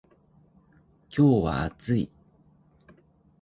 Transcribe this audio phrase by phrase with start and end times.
[1.15, 2.09] 今日は暑い。